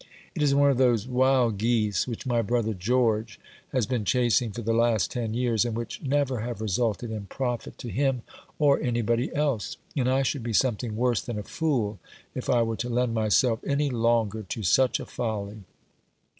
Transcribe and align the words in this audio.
It 0.33 0.41
is 0.41 0.55
one 0.55 0.71
of 0.71 0.79
those 0.79 1.07
wild 1.07 1.59
geese 1.59 2.07
which 2.07 2.25
my 2.25 2.41
brother 2.41 2.73
George 2.73 3.39
has 3.71 3.85
been 3.85 4.03
chasing 4.03 4.51
for 4.51 4.63
the 4.63 4.73
last 4.73 5.11
ten 5.11 5.35
years, 5.35 5.63
and 5.63 5.77
which 5.77 6.01
never 6.01 6.39
have 6.39 6.59
resulted 6.59 7.11
in 7.11 7.27
profit 7.27 7.77
to 7.77 7.87
him 7.87 8.23
or 8.57 8.79
anybody 8.81 9.31
else; 9.35 9.77
and 9.95 10.09
I 10.09 10.23
should 10.23 10.41
be 10.41 10.53
something 10.53 10.95
worse 10.95 11.21
than 11.21 11.37
a 11.37 11.43
fool 11.43 11.99
if 12.33 12.49
I 12.49 12.63
were 12.63 12.77
to 12.77 12.89
lend 12.89 13.13
myself 13.13 13.59
any 13.63 13.91
longer 13.91 14.41
to 14.41 14.63
such 14.63 14.99
a 14.99 15.05
folly." 15.05 15.65